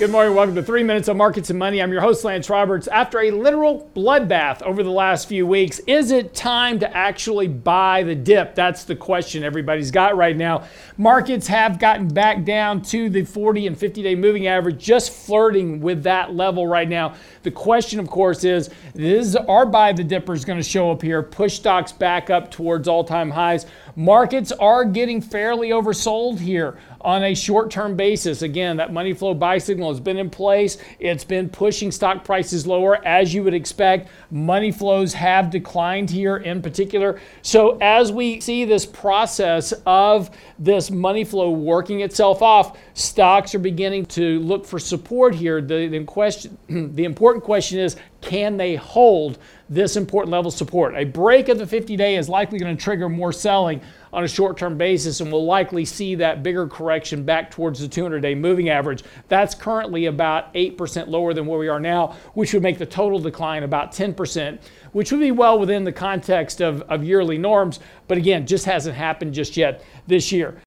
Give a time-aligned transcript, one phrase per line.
[0.00, 0.34] Good morning.
[0.34, 1.82] Welcome to Three Minutes on Markets and Money.
[1.82, 2.88] I'm your host, Lance Roberts.
[2.88, 8.02] After a literal bloodbath over the last few weeks, is it time to actually buy
[8.02, 8.54] the dip?
[8.54, 10.64] That's the question everybody's got right now.
[10.96, 15.80] Markets have gotten back down to the 40 and 50 day moving average, just flirting
[15.80, 17.14] with that level right now.
[17.42, 21.22] The question, of course, is is our buy the dippers going to show up here,
[21.22, 23.66] push stocks back up towards all time highs?
[23.96, 28.42] Markets are getting fairly oversold here on a short term basis.
[28.42, 30.78] Again, that money flow buy signal has been in place.
[30.98, 34.08] It's been pushing stock prices lower as you would expect.
[34.30, 37.20] Money flows have declined here in particular.
[37.42, 43.58] So, as we see this process of this money flow working itself off, stocks are
[43.58, 45.60] beginning to look for support here.
[45.60, 46.56] The, the question,
[46.94, 49.38] the important question is can they hold
[49.68, 50.94] this important level of support?
[50.96, 53.80] A break of the 50 day is likely going to trigger more selling
[54.12, 57.88] on a short term basis, and we'll likely see that bigger correction back towards the
[57.88, 59.04] 200 day moving average.
[59.28, 63.18] That's currently about 8% lower than where we are now, which would make the total
[63.18, 64.58] decline about 10%,
[64.92, 68.96] which would be well within the context of, of yearly norms, but again, just hasn't
[68.96, 70.60] happened just yet this year.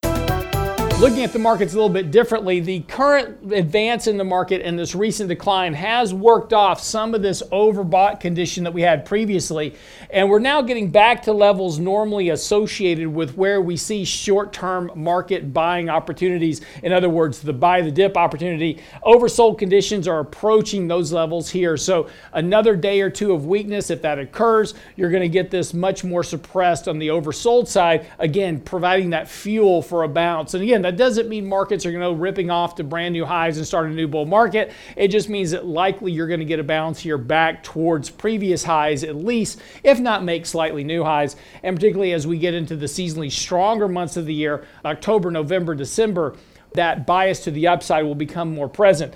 [1.03, 4.79] Looking at the markets a little bit differently, the current advance in the market and
[4.79, 9.75] this recent decline has worked off some of this overbought condition that we had previously.
[10.09, 14.91] And we're now getting back to levels normally associated with where we see short term
[14.95, 16.61] market buying opportunities.
[16.83, 18.81] In other words, the buy the dip opportunity.
[19.05, 21.75] Oversold conditions are approaching those levels here.
[21.75, 25.73] So, another day or two of weakness, if that occurs, you're going to get this
[25.73, 30.53] much more suppressed on the oversold side, again, providing that fuel for a bounce.
[30.53, 33.25] And again, that doesn't mean markets are going to go ripping off to brand new
[33.25, 34.71] highs and start a new bull market.
[34.95, 38.63] It just means that likely you're going to get a bounce here back towards previous
[38.63, 41.35] highs at least, if not make slightly new highs.
[41.63, 45.75] And particularly as we get into the seasonally stronger months of the year, October, November,
[45.75, 46.35] December,
[46.73, 49.13] that bias to the upside will become more present.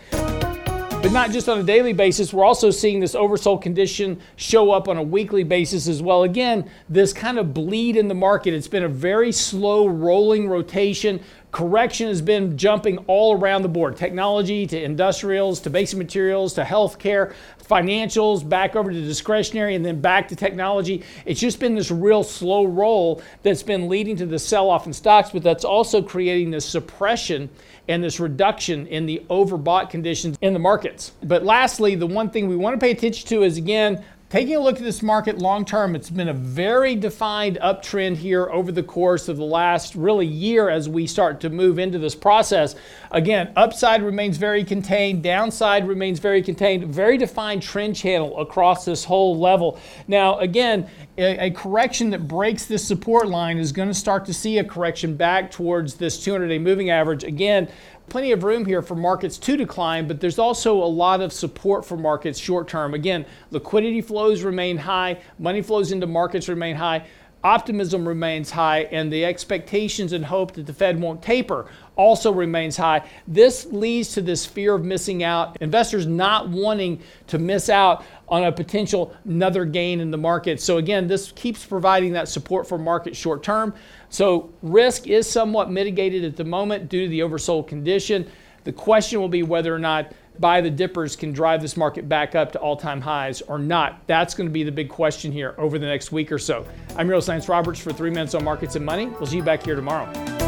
[1.08, 4.90] But not just on a daily basis, we're also seeing this oversold condition show up
[4.90, 6.24] on a weekly basis as well.
[6.24, 8.56] Again, this kind of bleed in the market.
[8.56, 11.22] It's been a very slow rolling rotation
[11.58, 16.62] correction has been jumping all around the board technology to industrials to basic materials to
[16.62, 17.34] healthcare,
[17.68, 21.04] financials, back over to discretionary, and then back to technology.
[21.26, 24.94] It's just been this real slow roll that's been leading to the sell off in
[24.94, 27.50] stocks, but that's also creating this suppression
[27.88, 31.14] and this reduction in the overbought conditions in the markets.
[31.24, 34.60] But lastly, the one thing we want to pay attention to is again, Taking a
[34.60, 38.84] look at this market long term, it's been a very defined uptrend here over the
[38.84, 42.76] course of the last really year as we start to move into this process.
[43.12, 49.06] Again, upside remains very contained, downside remains very contained, very defined trend channel across this
[49.06, 49.80] whole level.
[50.10, 54.34] Now, again, a, a correction that breaks this support line is going to start to
[54.34, 57.24] see a correction back towards this 200 day moving average.
[57.24, 57.70] Again,
[58.10, 61.86] plenty of room here for markets to decline, but there's also a lot of support
[61.86, 62.94] for markets short term.
[62.94, 67.06] Again, liquidity flows remain high, money flows into markets remain high
[67.44, 72.78] optimism remains high and the expectations and hope that the Fed won't taper also remains
[72.78, 73.08] high.
[73.28, 78.44] This leads to this fear of missing out, investors not wanting to miss out on
[78.44, 80.62] a potential another gain in the market.
[80.62, 83.74] So again, this keeps providing that support for market short term.
[84.10, 88.30] So risk is somewhat mitigated at the moment due to the oversold condition.
[88.64, 92.36] The question will be whether or not buy the dippers can drive this market back
[92.36, 94.02] up to all-time highs or not.
[94.08, 96.66] That's going to be the big question here over the next week or so.
[96.96, 99.08] I'm Real Science Roberts for 3 Minutes on Markets and Money.
[99.08, 100.47] We'll see you back here tomorrow.